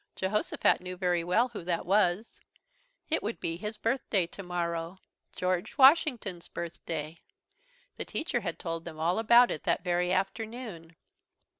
[0.15, 2.41] Jehosophat knew very well who that was.
[3.11, 4.97] It would be his birthday tomorrow
[5.35, 7.19] George Washington's birthday.
[7.97, 10.95] The teacher had told them all about it that very afternoon.